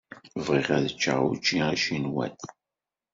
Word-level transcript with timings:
Bɣiɣ 0.45 0.67
ad 0.77 0.87
ččeɣ 0.95 1.19
učči 1.31 1.57
acinwat. 1.71 2.39